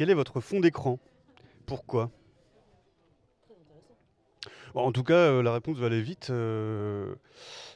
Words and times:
quel 0.00 0.08
est 0.08 0.14
votre 0.14 0.40
fond 0.40 0.60
d'écran? 0.60 0.98
Pourquoi? 1.66 2.10
En 4.74 4.92
tout 4.92 5.04
cas, 5.04 5.12
euh, 5.12 5.42
la 5.42 5.52
réponse 5.52 5.76
va 5.76 5.88
aller 5.88 6.00
vite. 6.00 6.30
euh, 6.30 7.14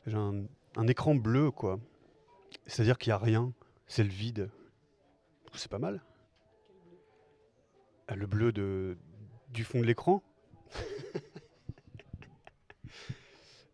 J'ai 0.06 0.16
un, 0.16 0.88
écran 0.88 1.14
bleu, 1.14 1.50
quoi. 1.50 1.78
C'est-à-dire 2.66 2.96
qu'il 2.96 3.10
n'y 3.10 3.12
a 3.12 3.18
rien. 3.18 3.52
C'est 3.86 4.04
le 4.04 4.08
vide. 4.08 4.48
C'est 5.52 5.70
pas 5.70 5.78
mal. 5.78 6.02
Ah, 8.08 8.16
Le 8.16 8.26
bleu 8.26 8.52
du 9.50 9.64
fond 9.64 9.80
de 9.80 9.84
l'écran? 9.84 10.22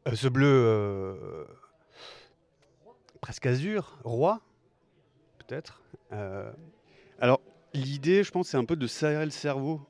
Euh, 0.08 0.16
Ce 0.16 0.26
bleu 0.28 1.46
presque 3.20 3.46
azur, 3.46 3.98
roi, 4.02 4.40
peut-être? 5.38 5.82
Alors, 7.20 7.42
l'idée, 7.74 8.24
je 8.24 8.30
pense, 8.30 8.48
c'est 8.48 8.56
un 8.56 8.64
peu 8.64 8.76
de 8.76 8.86
s'aérer 8.86 9.24
le 9.24 9.30
cerveau, 9.30 9.80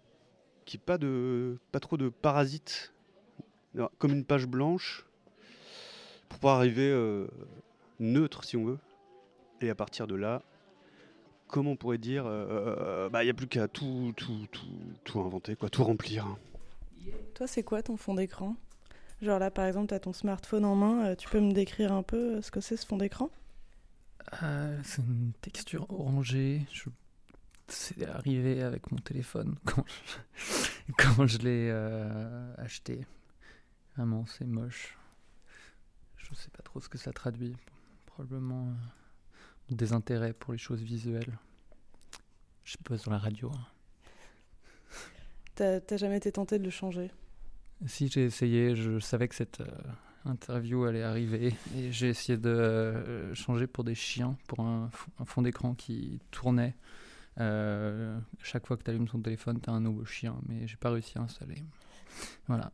qui 0.64 0.78
pas 0.78 0.98
de, 0.98 1.58
pas 1.72 1.80
trop 1.80 1.96
de 1.96 2.08
parasites, 2.08 2.92
Alors, 3.74 3.90
comme 3.98 4.12
une 4.12 4.24
page 4.24 4.46
blanche, 4.46 5.06
pour 6.28 6.38
pouvoir 6.38 6.56
arriver 6.56 6.88
euh, 6.90 7.26
neutre, 7.98 8.44
si 8.44 8.56
on 8.56 8.64
veut. 8.64 8.78
Et 9.60 9.70
à 9.70 9.74
partir 9.74 10.06
de 10.06 10.14
là, 10.14 10.42
comment 11.48 11.72
on 11.72 11.76
pourrait 11.76 11.98
dire, 11.98 12.24
euh, 12.26 13.08
bah, 13.10 13.22
il 13.22 13.26
n'y 13.26 13.30
a 13.30 13.34
plus 13.34 13.48
qu'à 13.48 13.68
tout, 13.68 14.12
tout, 14.16 14.46
tout, 14.50 14.66
tout 15.04 15.20
inventer, 15.20 15.56
quoi, 15.56 15.68
tout 15.68 15.84
remplir. 15.84 16.26
hein. 16.26 16.38
Toi, 17.34 17.46
c'est 17.46 17.62
quoi 17.62 17.82
ton 17.82 17.96
fond 17.96 18.14
d'écran? 18.14 18.56
Genre 19.22 19.38
là, 19.38 19.50
par 19.50 19.66
exemple, 19.66 19.88
tu 19.88 19.94
as 19.94 20.00
ton 20.00 20.12
smartphone 20.12 20.64
en 20.64 20.74
main, 20.74 21.06
euh, 21.06 21.14
tu 21.14 21.28
peux 21.28 21.40
me 21.40 21.52
décrire 21.52 21.92
un 21.92 22.02
peu 22.02 22.36
euh, 22.36 22.42
ce 22.42 22.50
que 22.50 22.60
c'est 22.60 22.76
ce 22.76 22.86
fond 22.86 22.96
d'écran? 22.96 23.28
Euh, 24.42 24.78
c'est 24.84 25.02
une 25.02 25.32
texture 25.40 25.86
orangée. 25.90 26.62
Je... 26.72 26.84
C'est 27.70 28.06
arrivé 28.06 28.62
avec 28.62 28.90
mon 28.90 28.98
téléphone 28.98 29.56
quand 29.64 29.84
je, 30.36 30.92
quand 30.98 31.26
je 31.26 31.38
l'ai 31.38 31.68
euh, 31.70 32.54
acheté. 32.58 33.06
Vraiment, 33.96 34.26
c'est 34.26 34.44
moche. 34.46 34.96
Je 36.16 36.34
sais 36.34 36.50
pas 36.50 36.62
trop 36.62 36.80
ce 36.80 36.88
que 36.88 36.98
ça 36.98 37.12
traduit. 37.12 37.56
Probablement 38.06 38.68
euh, 38.68 39.74
désintérêt 39.74 40.32
pour 40.32 40.52
les 40.52 40.58
choses 40.58 40.82
visuelles. 40.82 41.38
Je 42.64 42.72
sais 42.72 42.78
pas 42.84 42.98
sur 42.98 43.10
la 43.10 43.18
radio. 43.18 43.50
hein. 43.54 43.66
T'as 45.54 45.96
jamais 45.96 46.16
été 46.16 46.32
tenté 46.32 46.58
de 46.58 46.64
le 46.64 46.70
changer? 46.70 47.10
Si 47.86 48.08
j'ai 48.08 48.24
essayé, 48.24 48.74
je 48.74 48.98
savais 48.98 49.28
que 49.28 49.34
cette 49.34 49.60
euh, 49.60 49.66
interview 50.24 50.84
allait 50.84 51.02
arriver 51.02 51.54
et 51.76 51.92
j'ai 51.92 52.08
essayé 52.08 52.38
de 52.38 52.48
euh, 52.48 53.34
changer 53.34 53.66
pour 53.66 53.84
des 53.84 53.94
chiens, 53.94 54.36
pour 54.48 54.60
un 54.60 54.90
fond 55.26 55.42
d'écran 55.42 55.74
qui 55.74 56.20
tournait. 56.30 56.74
Euh, 57.38 58.18
chaque 58.42 58.66
fois 58.66 58.76
que 58.76 58.82
tu 58.82 58.90
allumes 58.90 59.08
ton 59.08 59.20
téléphone, 59.20 59.60
tu 59.60 59.70
as 59.70 59.72
un 59.72 59.80
nouveau 59.80 60.04
chien, 60.04 60.36
mais 60.48 60.66
j'ai 60.66 60.76
pas 60.76 60.90
réussi 60.90 61.16
à 61.18 61.22
installer. 61.22 61.62
Voilà. 62.48 62.72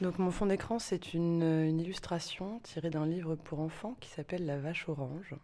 Donc 0.00 0.18
mon 0.18 0.30
fond 0.30 0.46
d'écran, 0.46 0.78
c'est 0.78 1.14
une, 1.14 1.42
une 1.42 1.80
illustration 1.80 2.60
tirée 2.60 2.90
d'un 2.90 3.06
livre 3.06 3.36
pour 3.36 3.60
enfants 3.60 3.96
qui 4.00 4.10
s'appelle 4.10 4.46
La 4.46 4.58
vache 4.58 4.88
orange. 4.88 5.34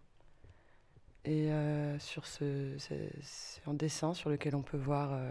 Et 1.24 1.52
euh, 1.52 1.98
sur 1.98 2.26
ce, 2.26 2.76
c'est 2.78 3.62
un 3.66 3.74
dessin 3.74 4.14
sur 4.14 4.30
lequel 4.30 4.54
on 4.54 4.62
peut 4.62 4.78
voir 4.78 5.12
euh, 5.12 5.30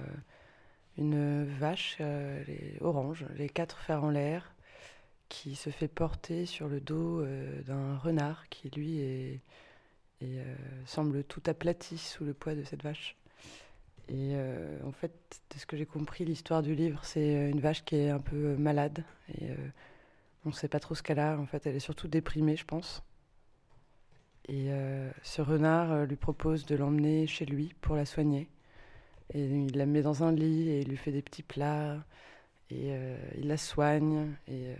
une 0.97 1.45
vache 1.45 1.97
euh, 2.01 2.43
les, 2.47 2.77
orange, 2.81 3.25
les 3.35 3.49
quatre 3.49 3.79
fers 3.79 4.03
en 4.03 4.11
l'air, 4.11 4.53
qui 5.29 5.55
se 5.55 5.69
fait 5.69 5.87
porter 5.87 6.45
sur 6.45 6.67
le 6.67 6.79
dos 6.79 7.21
euh, 7.21 7.61
d'un 7.63 7.97
renard 7.97 8.49
qui 8.49 8.69
lui 8.69 8.99
est, 8.99 9.41
est, 10.21 10.39
euh, 10.39 10.55
semble 10.85 11.23
tout 11.23 11.41
aplati 11.45 11.97
sous 11.97 12.25
le 12.25 12.33
poids 12.33 12.55
de 12.55 12.63
cette 12.63 12.83
vache. 12.83 13.15
Et 14.07 14.33
euh, 14.33 14.79
en 14.85 14.91
fait, 14.91 15.11
de 15.53 15.59
ce 15.59 15.65
que 15.65 15.77
j'ai 15.77 15.85
compris, 15.85 16.25
l'histoire 16.25 16.63
du 16.63 16.73
livre, 16.75 17.01
c'est 17.03 17.35
euh, 17.37 17.49
une 17.49 17.59
vache 17.59 17.85
qui 17.85 17.95
est 17.95 18.09
un 18.09 18.19
peu 18.19 18.55
malade. 18.57 19.03
Et 19.39 19.49
on 20.45 20.49
ne 20.49 20.53
sait 20.53 20.67
pas 20.67 20.79
trop 20.79 20.95
ce 20.95 21.03
qu'elle 21.03 21.19
a. 21.19 21.37
En 21.37 21.45
fait, 21.45 21.65
elle 21.67 21.75
est 21.75 21.79
surtout 21.79 22.07
déprimée, 22.07 22.55
je 22.55 22.65
pense. 22.65 23.03
Et 24.47 24.71
ce 25.21 25.43
renard 25.43 26.07
lui 26.07 26.15
propose 26.15 26.65
de 26.65 26.75
l'emmener 26.75 27.27
chez 27.27 27.45
lui 27.45 27.75
pour 27.81 27.95
la 27.95 28.05
soigner. 28.05 28.49
Et 29.31 29.45
il 29.45 29.77
la 29.77 29.85
met 29.85 30.01
dans 30.01 30.23
un 30.23 30.31
lit 30.31 30.69
et 30.69 30.81
il 30.81 30.87
lui 30.87 30.97
fait 30.97 31.11
des 31.11 31.21
petits 31.21 31.43
plats. 31.43 32.03
Et 32.71 32.91
il 33.37 33.47
la 33.47 33.57
soigne. 33.57 34.33
Et 34.47 34.73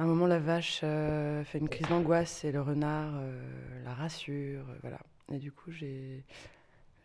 à 0.00 0.04
un 0.04 0.06
moment, 0.06 0.26
la 0.26 0.38
vache 0.38 0.80
euh, 0.82 1.44
fait 1.44 1.58
une 1.58 1.68
crise 1.68 1.86
d'angoisse 1.88 2.42
et 2.44 2.52
le 2.52 2.62
renard 2.62 3.12
euh, 3.16 3.84
la 3.84 3.92
rassure. 3.92 4.66
euh, 4.70 4.78
voilà. 4.80 4.98
Et 5.30 5.38
du 5.38 5.52
coup, 5.52 5.70
j'ai. 5.70 6.24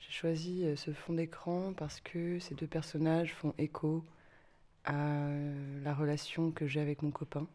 Choisi 0.07 0.63
ce 0.77 0.93
fond 0.93 1.13
d'écran 1.13 1.73
parce 1.75 1.99
que 1.99 2.39
ces 2.39 2.53
deux 2.53 2.67
personnages 2.67 3.33
font 3.33 3.53
écho 3.57 4.05
à 4.85 5.27
la 5.83 5.93
relation 5.95 6.51
que 6.51 6.67
j'ai 6.67 6.79
avec 6.79 7.01
mon 7.01 7.09
copain. 7.11 7.47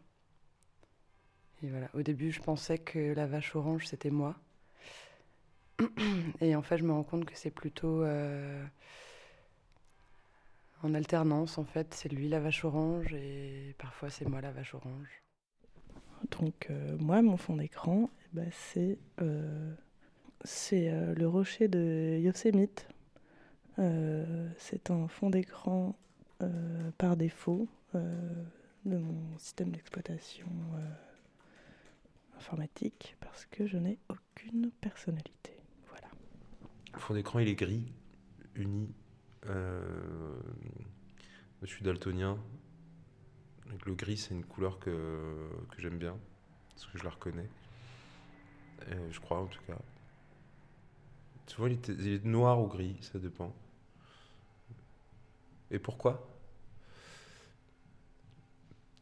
Et 1.63 1.69
voilà, 1.69 1.89
au 1.93 2.03
début, 2.03 2.31
je 2.31 2.41
pensais 2.41 2.77
que 2.77 3.13
la 3.13 3.25
vache 3.25 3.55
orange, 3.55 3.87
c'était 3.87 4.11
moi. 4.11 4.35
Et 6.41 6.55
en 6.55 6.61
fait, 6.61 6.77
je 6.77 6.83
me 6.83 6.91
rends 6.91 7.03
compte 7.03 7.25
que 7.25 7.35
c'est 7.35 7.51
plutôt 7.51 8.03
en 10.83 10.93
alternance. 10.93 11.57
En 11.57 11.65
fait, 11.65 11.93
c'est 11.93 12.09
lui 12.09 12.27
la 12.27 12.41
vache 12.41 12.65
orange 12.65 13.13
et 13.13 13.75
parfois 13.79 14.09
c'est 14.09 14.27
moi 14.27 14.41
la 14.41 14.51
vache 14.51 14.75
orange. 14.75 15.20
Donc 16.29 16.67
euh, 16.69 16.97
moi, 16.99 17.21
mon 17.21 17.37
fond 17.37 17.57
d'écran, 17.57 18.09
eh 18.25 18.35
ben, 18.35 18.49
c'est 18.51 18.97
euh, 19.21 19.73
euh, 20.73 21.15
le 21.15 21.27
rocher 21.27 21.67
de 21.67 22.19
Yosemite. 22.21 22.87
C'est 24.57 24.91
un 24.91 25.07
fond 25.07 25.31
d'écran 25.31 25.95
par 26.99 27.17
défaut 27.17 27.67
de 27.95 27.99
mon 28.85 29.35
système 29.39 29.71
d'exploitation 29.71 30.45
informatique 32.37 33.17
parce 33.19 33.45
que 33.45 33.65
je 33.65 33.77
n'ai 33.77 33.97
aucune 34.07 34.69
personnalité. 34.81 35.57
Voilà. 35.89 36.09
Le 36.93 36.99
fond 36.99 37.15
d'écran, 37.15 37.39
il 37.39 37.47
est 37.47 37.55
gris, 37.55 37.91
uni. 38.53 38.93
Je 39.47 39.55
suis 41.65 41.83
daltonien. 41.83 42.37
Donc 43.71 43.85
le 43.85 43.95
gris, 43.95 44.17
c'est 44.17 44.33
une 44.33 44.45
couleur 44.45 44.79
que, 44.79 45.49
que 45.71 45.81
j'aime 45.81 45.97
bien, 45.97 46.17
parce 46.71 46.85
que 46.87 46.97
je 46.97 47.03
la 47.03 47.09
reconnais. 47.09 47.49
Je 49.11 49.19
crois, 49.19 49.39
en 49.39 49.47
tout 49.47 49.61
cas. 49.67 49.77
Souvent, 51.47 51.67
il 51.67 51.73
est, 51.73 51.87
il 51.89 52.07
est 52.13 52.25
noir 52.25 52.59
ou 52.61 52.67
gris, 52.67 52.97
ça 53.01 53.19
dépend. 53.19 53.53
Et 55.69 55.79
pourquoi? 55.79 56.27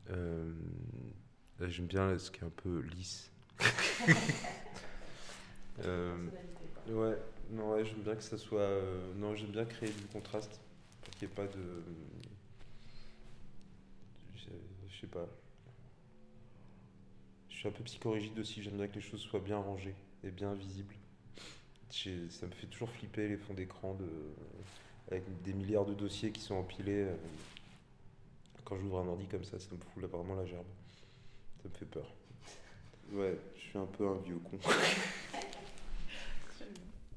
Euh, 0.10 0.52
J'aime 1.68 1.88
bien 1.88 2.18
ce 2.18 2.32
qui 2.32 2.40
est 2.40 2.44
un 2.46 2.50
peu 2.50 2.80
lisse. 2.82 3.32
Euh, 5.86 6.14
ouais, 6.90 7.18
non, 7.52 7.72
ouais, 7.72 7.86
j'aime 7.86 8.02
bien 8.02 8.16
que 8.16 8.22
ça 8.24 8.38
soit. 8.38 8.60
euh, 8.60 9.14
non, 9.16 9.34
j'aime 9.36 9.52
bien 9.52 9.64
créer 9.66 9.90
du 9.92 10.06
contraste 10.08 10.60
pour 11.02 11.14
qu'il 11.14 11.28
n'y 11.28 11.34
ait 11.34 11.36
pas 11.36 11.48
de. 11.48 11.84
Je, 14.50 14.56
je 14.96 15.02
sais 15.02 15.08
pas. 15.08 15.28
Je 17.50 17.56
suis 17.56 17.68
un 17.68 17.72
peu 17.72 17.84
psychorigide 17.84 18.38
aussi, 18.40 18.62
j'aime 18.64 18.78
bien 18.78 18.88
que 18.88 18.96
les 18.96 19.02
choses 19.02 19.20
soient 19.22 19.40
bien 19.40 19.58
rangées 19.58 19.96
et 20.24 20.32
bien 20.32 20.54
visibles. 20.54 20.96
J'ai- 21.92 22.30
Ça 22.30 22.46
me 22.46 22.52
fait 22.52 22.68
toujours 22.68 22.90
flipper 22.90 23.28
les 23.28 23.38
fonds 23.38 23.54
d'écran 23.54 23.96
de... 23.96 24.08
avec 25.12 25.24
des 25.44 25.54
milliards 25.54 25.86
de 25.86 25.94
dossiers 25.94 26.32
qui 26.32 26.42
sont 26.42 26.56
empilés. 26.56 27.04
euh, 27.08 27.16
Quand 28.64 28.78
j'ouvre 28.78 29.00
un 29.00 29.08
ordi 29.08 29.26
comme 29.28 29.44
ça, 29.44 29.60
ça 29.60 29.68
me 29.74 29.78
fout 29.80 30.02
là, 30.02 30.08
vraiment 30.08 30.36
la 30.36 30.46
gerbe. 30.46 30.66
Ça 31.64 31.70
me 31.70 31.74
fait 31.74 31.86
peur. 31.86 32.06
Ouais, 33.12 33.38
je 33.56 33.62
suis 33.62 33.78
un 33.78 33.86
peu 33.88 34.08
un 34.08 34.18
vieux 34.20 34.38
con. 34.38 34.58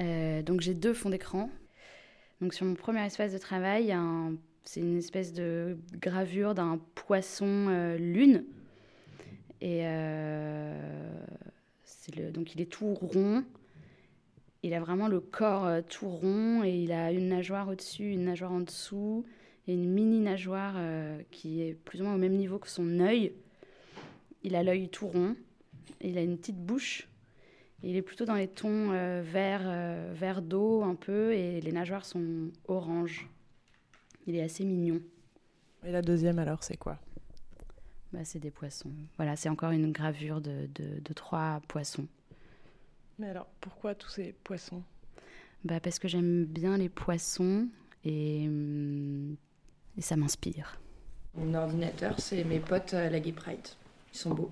Euh, 0.00 0.43
donc 0.43 0.60
j'ai 0.62 0.75
deux 0.75 0.94
fonds 0.94 1.10
d'écran. 1.10 1.50
Donc 2.40 2.55
sur 2.55 2.64
mon 2.67 2.75
premier 2.75 3.05
espace 3.05 3.32
de 3.32 3.38
travail, 3.38 3.84
il 3.84 3.88
y 3.88 3.93
a 3.93 4.00
un- 4.00 4.34
c'est 4.64 4.81
une 4.81 4.99
espèce 4.99 5.32
de 5.32 5.76
gravure 6.00 6.55
d'un 6.55 6.81
poisson 6.94 7.67
euh, 7.69 7.97
lune. 7.97 8.44
Et 9.61 9.82
euh, 9.82 11.25
le, 12.17 12.31
donc 12.31 12.55
il 12.55 12.61
est 12.61 12.70
tout 12.70 12.94
rond. 12.94 13.44
Il 14.64 14.75
a 14.75 14.81
vraiment 14.81 15.09
le 15.09 15.20
corps 15.20 15.67
euh, 15.67 15.81
tout 15.87 16.09
rond 16.09 16.62
et 16.64 16.70
il 16.70 16.93
a 16.93 17.11
une 17.11 17.29
nageoire 17.29 17.69
au-dessus, 17.69 18.12
une 18.12 18.25
nageoire 18.25 18.53
en 18.53 18.61
dessous 18.61 19.25
et 19.67 19.75
une 19.75 19.88
mini 19.88 20.20
nageoire 20.20 20.75
euh, 20.76 21.20
qui 21.31 21.62
est 21.62 21.75
plus 21.75 22.00
ou 22.00 22.05
moins 22.05 22.15
au 22.15 22.19
même 22.19 22.37
niveau 22.37 22.58
que 22.58 22.69
son 22.69 23.00
œil. 23.00 23.32
Il 24.44 24.55
a 24.55 24.62
l'œil 24.62 24.88
tout 24.88 25.08
rond. 25.08 25.37
Il 26.00 26.17
a 26.17 26.23
une 26.23 26.38
petite 26.38 26.58
bouche. 26.58 27.08
Il 27.82 27.97
est 27.97 28.03
plutôt 28.03 28.25
dans 28.25 28.35
les 28.35 28.47
tons 28.47 28.91
euh, 28.93 29.23
vert, 29.25 29.69
vert 30.15 30.43
d'eau 30.43 30.82
un 30.82 30.94
peu 30.94 31.32
et 31.32 31.61
les 31.61 31.73
nageoires 31.73 32.05
sont 32.05 32.50
orange. 32.69 33.29
Il 34.26 34.36
est 34.36 34.42
assez 34.42 34.64
mignon. 34.64 35.00
Et 35.84 35.90
la 35.92 36.02
deuxième 36.02 36.38
alors, 36.38 36.62
c'est 36.62 36.76
quoi? 36.76 36.98
Bah, 38.12 38.20
c'est 38.24 38.38
des 38.38 38.50
poissons. 38.50 38.90
Voilà, 39.16 39.36
c'est 39.36 39.48
encore 39.48 39.70
une 39.70 39.90
gravure 39.90 40.40
de, 40.40 40.69
de- 40.74 41.00
de 41.00 41.12
trois 41.14 41.60
poissons. 41.69 42.06
Mais 43.19 43.28
alors, 43.28 43.46
pourquoi 43.60 43.94
tous 43.94 44.08
ces 44.10 44.32
poissons? 44.44 44.82
Bah, 45.64 45.80
Parce 45.80 45.98
que 45.98 46.08
j'aime 46.08 46.44
bien 46.44 46.76
les 46.76 46.88
poissons 46.88 47.69
et, 48.04 48.44
hum, 48.46 49.36
et 49.96 50.02
ça 50.02 50.16
m'inspire. 50.16 50.78
Mon 51.34 51.54
ordinateur, 51.54 52.19
c'est 52.20 52.44
mes 52.44 52.60
potes 52.60 52.94
à 52.94 53.08
la 53.08 53.20
Gay 53.20 53.32
Pride. 53.32 53.66
Ils 54.12 54.19
sont 54.19 54.34
beaux. 54.34 54.50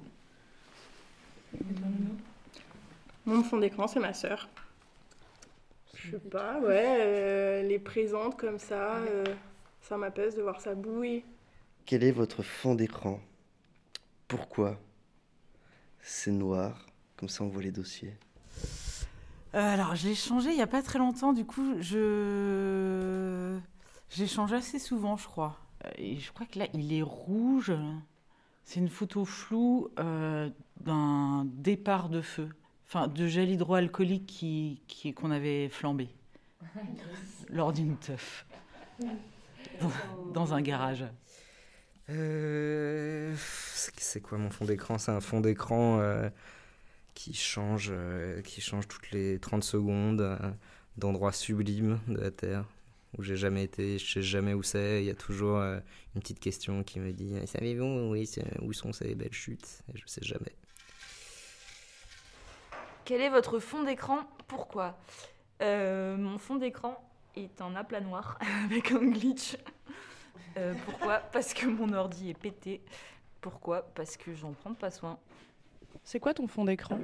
Mon 3.26 3.42
fond 3.42 3.58
d'écran, 3.58 3.86
c'est 3.86 4.00
ma 4.00 4.12
sœur. 4.14 4.48
Je 5.94 6.12
sais 6.12 6.18
pas, 6.30 6.58
ouais, 6.60 6.96
euh, 7.00 7.62
les 7.62 7.78
présente 7.78 8.36
comme 8.38 8.58
ça, 8.58 8.96
euh, 8.96 9.24
ça 9.80 9.96
m'apaise 9.96 10.34
de 10.36 10.42
voir 10.42 10.60
ça 10.60 10.74
bouillir. 10.74 11.22
Quel 11.86 12.04
est 12.04 12.12
votre 12.12 12.42
fond 12.42 12.74
d'écran? 12.74 13.20
Pourquoi 14.28 14.78
C'est 16.00 16.30
noir, 16.30 16.86
comme 17.16 17.28
ça 17.28 17.44
on 17.44 17.48
voit 17.48 17.62
les 17.62 17.72
dossiers? 17.72 18.16
Euh, 19.54 19.74
alors, 19.74 19.96
je 19.96 20.08
l'ai 20.08 20.14
changé 20.14 20.50
il 20.50 20.56
n'y 20.56 20.62
a 20.62 20.66
pas 20.68 20.82
très 20.82 20.98
longtemps, 20.98 21.32
du 21.32 21.44
coup, 21.44 21.74
je. 21.80 23.58
J'ai 24.08 24.26
changé 24.26 24.56
assez 24.56 24.78
souvent, 24.78 25.16
je 25.16 25.26
crois. 25.26 25.58
Euh, 25.84 25.90
Et 25.98 26.16
je 26.18 26.32
crois 26.32 26.46
que 26.46 26.58
là, 26.58 26.66
il 26.74 26.92
est 26.92 27.02
rouge. 27.02 27.72
C'est 28.64 28.78
une 28.78 28.88
photo 28.88 29.24
floue 29.24 29.88
euh, 29.98 30.48
d'un 30.80 31.44
départ 31.46 32.08
de 32.08 32.20
feu. 32.20 32.48
Enfin, 32.86 33.08
de 33.08 33.26
gel 33.26 33.50
hydroalcoolique 33.50 34.26
qui, 34.26 34.80
qui, 34.86 35.12
qu'on 35.14 35.30
avait 35.30 35.68
flambé 35.68 36.08
lors 37.48 37.72
d'une 37.72 37.96
teuf. 37.96 38.46
Dans, 40.32 40.54
un 40.54 40.62
garage. 40.62 41.04
Euh, 42.08 43.34
c'est 43.96 44.20
quoi 44.20 44.38
mon 44.38 44.50
fond 44.50 44.64
d'écran? 44.64 44.98
C'est 44.98 45.12
un 45.12 45.20
fond 45.20 45.40
d'écran 45.40 46.00
euh, 46.00 46.28
qui 47.14 47.34
change, 47.34 47.90
euh, 47.92 48.42
qui 48.42 48.60
change 48.60 48.88
toutes 48.88 49.10
les 49.12 49.38
30 49.38 49.64
secondes 49.64 50.20
euh, 50.20 50.38
d'endroits 50.96 51.32
sublimes 51.32 52.00
de 52.08 52.18
la 52.20 52.30
Terre 52.30 52.64
où 53.18 53.22
j'ai 53.22 53.36
jamais 53.36 53.64
été, 53.64 53.98
je 53.98 54.12
sais 54.12 54.22
jamais 54.22 54.54
où 54.54 54.62
c'est. 54.62 55.02
Il 55.02 55.06
y 55.06 55.10
a 55.10 55.14
toujours 55.14 55.58
euh, 55.58 55.80
une 56.14 56.20
petite 56.20 56.40
question 56.40 56.82
qui 56.84 57.00
me 57.00 57.12
dit 57.12 57.34
Savez-vous 57.46 57.84
où, 58.10 58.14
est- 58.14 58.40
où 58.62 58.72
sont 58.72 58.92
ces 58.92 59.14
belles 59.14 59.32
chutes? 59.32 59.82
Et 59.92 59.98
je 59.98 60.04
sais 60.06 60.22
jamais. 60.22 60.52
Quel 63.04 63.20
est 63.20 63.30
votre 63.30 63.58
fond 63.58 63.82
d'écran? 63.82 64.20
Pourquoi? 64.46 64.96
Euh, 65.62 66.16
Mon 66.16 66.38
fond 66.38 66.56
d'écran 66.56 67.02
est 67.36 67.60
un 67.60 67.74
aplat 67.76 68.00
noir 68.00 68.38
avec 68.64 68.92
un 68.92 69.04
glitch. 69.04 69.56
Euh, 70.56 70.74
pourquoi? 70.84 71.18
Parce 71.18 71.54
que 71.54 71.66
mon 71.66 71.92
ordi 71.92 72.30
est 72.30 72.34
pété. 72.38 72.80
Pourquoi? 73.40 73.82
Parce 73.94 74.16
que 74.16 74.34
j'en 74.34 74.52
prends 74.52 74.74
pas 74.74 74.90
soin. 74.90 75.18
C'est 76.04 76.20
quoi 76.20 76.34
ton 76.34 76.46
fond 76.46 76.64
d'écran? 76.64 76.98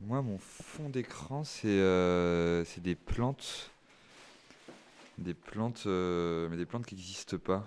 Moi, 0.00 0.20
mon 0.22 0.38
fond 0.38 0.88
d'écran, 0.90 1.44
c'est 1.44 1.68
euh, 1.68 2.64
c'est 2.64 2.80
des 2.82 2.94
plantes. 2.94 3.70
Des 5.18 5.34
plantes, 5.34 5.84
euh, 5.86 6.48
mais 6.50 6.56
des 6.56 6.66
plantes 6.66 6.84
qui 6.86 6.94
n'existent 6.96 7.38
pas. 7.38 7.66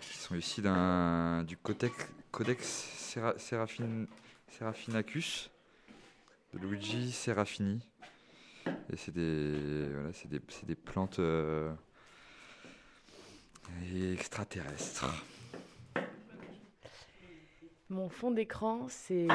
Qui 0.00 0.18
sont 0.18 0.34
ici 0.36 0.60
d'un 0.60 1.42
du 1.44 1.56
codex, 1.56 1.94
codex 2.30 2.66
Sera- 2.98 3.38
Serafin- 3.38 4.06
Seraphinacus 4.50 5.50
de 6.52 6.58
Luigi 6.58 7.10
Serafini. 7.12 7.80
Et 8.92 8.96
c'est 8.96 9.12
des, 9.12 9.88
voilà, 9.92 10.12
c'est 10.12 10.28
des, 10.28 10.40
des 10.66 10.74
plantes 10.74 11.18
euh, 11.18 11.72
extraterrestres. 14.12 15.06
Mon 17.90 18.08
fond 18.08 18.30
d'écran, 18.30 18.86
c'est 18.88 19.28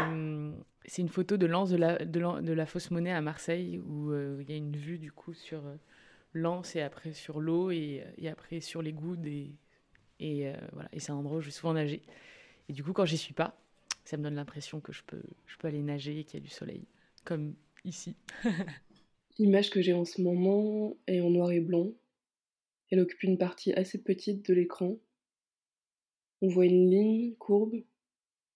c'est 0.86 1.02
une 1.02 1.10
photo 1.10 1.38
de 1.38 1.46
l'anse 1.46 1.70
de 1.70 1.78
la, 1.78 2.04
de, 2.04 2.20
l'an- 2.20 2.42
de 2.42 2.52
la 2.54 2.66
fausse 2.66 2.90
monnaie 2.90 3.12
à 3.12 3.22
Marseille 3.22 3.80
où 3.80 4.12
euh, 4.12 4.40
il 4.42 4.50
y 4.50 4.54
a 4.54 4.58
une 4.58 4.76
vue 4.76 4.98
du 4.98 5.12
coup 5.12 5.34
sur 5.34 5.66
euh, 5.68 5.76
l'anse 6.34 6.76
et 6.76 6.82
après 6.82 7.14
sur 7.14 7.40
l'eau 7.42 7.70
et, 7.70 8.04
et 8.18 8.28
après 8.28 8.60
sur 8.60 8.82
les 8.82 8.92
gouttes 8.92 9.24
et, 9.26 9.52
et 10.20 10.48
euh, 10.48 10.56
voilà. 10.74 10.90
Et 10.92 11.00
c'est 11.00 11.12
un 11.12 11.16
endroit 11.16 11.38
où 11.38 11.42
je 11.42 11.46
vais 11.48 11.52
souvent 11.52 11.74
nager. 11.74 12.02
Et 12.70 12.74
du 12.74 12.84
coup 12.84 12.92
quand 12.94 13.06
j'y 13.06 13.18
suis 13.18 13.34
pas 13.36 13.56
ça 14.04 14.18
me 14.18 14.24
donne 14.24 14.36
l'impression 14.36 14.80
que 14.82 14.92
je 14.92 15.04
peux 15.06 15.22
je 15.46 15.58
peux 15.58 15.68
aller 15.68 15.84
nager 15.84 16.20
et 16.20 16.24
qu'il 16.24 16.40
y 16.40 16.42
a 16.42 16.46
du 16.46 16.50
soleil. 16.52 16.88
Comme 17.26 17.54
ici 17.86 18.16
L'image 19.40 19.70
que 19.70 19.82
j'ai 19.82 19.94
en 19.94 20.04
ce 20.04 20.22
moment 20.22 20.98
est 21.08 21.22
en 21.22 21.30
noir 21.30 21.54
et 21.54 21.62
blanc. 21.62 21.94
Elle 22.92 23.00
occupe 23.00 23.24
une 23.24 23.38
partie 23.38 23.72
assez 23.72 23.98
petite 23.98 24.46
de 24.46 24.54
l'écran. 24.54 24.98
On 26.42 26.50
voit 26.50 26.66
une 26.66 26.92
ligne 26.92 27.36
courbe 27.36 27.74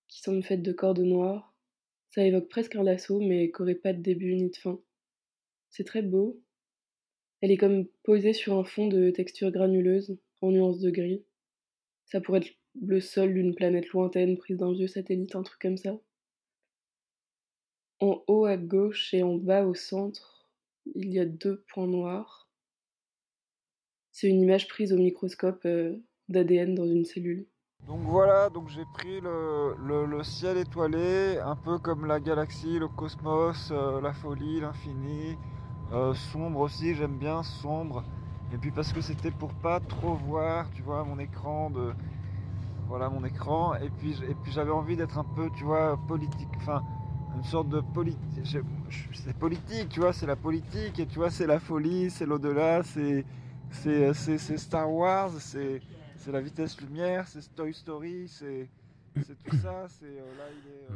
qui 0.09 0.21
semble 0.21 0.43
faite 0.43 0.61
de 0.61 0.73
cordes 0.73 0.99
noires. 0.99 1.55
Ça 2.09 2.25
évoque 2.25 2.49
presque 2.49 2.75
un 2.75 2.83
lasso, 2.83 3.21
mais 3.21 3.49
qui 3.49 3.61
n'aurait 3.61 3.75
pas 3.75 3.93
de 3.93 4.01
début 4.01 4.35
ni 4.35 4.49
de 4.49 4.57
fin. 4.57 4.77
C'est 5.69 5.85
très 5.85 6.01
beau. 6.01 6.43
Elle 7.39 7.51
est 7.51 7.57
comme 7.57 7.87
posée 8.03 8.33
sur 8.33 8.59
un 8.59 8.65
fond 8.65 8.89
de 8.89 9.09
texture 9.09 9.51
granuleuse, 9.51 10.17
en 10.41 10.51
nuances 10.51 10.81
de 10.81 10.91
gris. 10.91 11.23
Ça 12.07 12.19
pourrait 12.19 12.41
être 12.41 12.53
le 12.81 12.99
sol 12.99 13.33
d'une 13.33 13.55
planète 13.55 13.87
lointaine 13.87 14.37
prise 14.37 14.57
d'un 14.57 14.73
vieux 14.73 14.87
satellite, 14.87 15.33
un 15.37 15.43
truc 15.43 15.61
comme 15.61 15.77
ça. 15.77 15.97
En 18.01 18.21
haut 18.27 18.43
à 18.43 18.57
gauche 18.57 19.13
et 19.13 19.23
en 19.23 19.35
bas 19.35 19.65
au 19.65 19.75
centre, 19.75 20.32
il 20.85 21.13
y 21.13 21.19
a 21.19 21.25
deux 21.25 21.63
points 21.73 21.87
noirs. 21.87 22.49
C'est 24.11 24.27
une 24.27 24.41
image 24.41 24.67
prise 24.67 24.93
au 24.93 24.97
microscope 24.97 25.65
euh, 25.65 25.97
d'ADN 26.29 26.75
dans 26.75 26.85
une 26.85 27.05
cellule. 27.05 27.47
Donc 27.87 28.01
voilà, 28.03 28.49
donc 28.49 28.69
j'ai 28.69 28.85
pris 28.93 29.19
le, 29.19 30.21
ciel 30.23 30.57
étoilé, 30.57 31.37
un 31.39 31.57
peu 31.57 31.79
comme 31.79 32.05
la 32.05 32.19
galaxie, 32.21 32.79
le 32.79 32.87
cosmos, 32.87 33.71
euh, 33.71 33.99
la 33.99 34.13
folie, 34.13 34.61
l'infini. 34.61 35.35
Euh, 35.91 36.13
sombre 36.13 36.61
aussi, 36.61 36.95
j'aime 36.95 37.17
bien 37.17 37.43
sombre. 37.43 38.03
Et 38.53 38.57
puis 38.57 38.71
parce 38.71 38.93
que 38.93 39.01
c'était 39.01 39.31
pour 39.31 39.53
pas 39.55 39.79
trop 39.79 40.13
voir, 40.13 40.69
tu 40.71 40.81
vois, 40.81 41.03
mon 41.03 41.19
écran 41.19 41.69
de. 41.71 41.91
Voilà 42.87 43.09
mon 43.09 43.25
écran. 43.25 43.75
Et 43.75 43.89
puis, 43.89 44.15
et 44.29 44.35
puis 44.35 44.51
j'avais 44.51 44.71
envie 44.71 44.95
d'être 44.95 45.17
un 45.17 45.23
peu, 45.23 45.49
tu 45.57 45.63
vois, 45.63 45.99
politique. 46.07 46.49
Une 47.43 47.49
sorte 47.49 47.69
de 47.69 47.81
politique. 47.81 48.19
C'est 49.13 49.33
politique, 49.37 49.89
tu 49.89 49.99
vois, 49.99 50.13
c'est 50.13 50.25
la 50.25 50.35
politique. 50.35 50.99
Et 50.99 51.05
tu 51.05 51.15
vois, 51.19 51.29
c'est 51.29 51.45
la 51.47 51.59
folie, 51.59 52.09
c'est 52.09 52.25
l'au-delà, 52.25 52.83
c'est. 52.83 53.25
C'est 53.71 53.89
euh, 54.09 54.13
c'est- 54.13 54.37
c'est 54.37 54.57
Star 54.57 54.91
Wars, 54.91 55.31
c'est 55.39 55.81
c'est 56.15 56.31
la 56.31 56.41
vitesse 56.41 56.79
lumière, 56.79 57.27
c'est 57.27 57.41
Toy 57.55 57.73
Story, 57.73 58.27
c'est 58.27 58.69
c'est 59.25 59.37
tout 59.43 59.57
ça. 59.57 59.87
C'est 59.89 60.05
euh, 60.05 60.35
là 60.37 60.45
il 60.51 60.69
est. 60.69 60.91
euh. 60.91 60.95